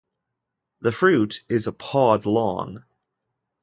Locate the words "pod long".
1.71-2.85